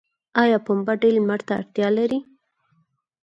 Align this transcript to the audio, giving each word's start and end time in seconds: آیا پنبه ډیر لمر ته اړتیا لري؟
آیا 0.41 0.57
پنبه 0.65 0.93
ډیر 1.01 1.13
لمر 1.17 1.39
ته 1.47 1.53
اړتیا 1.59 1.87
لري؟ 1.97 2.19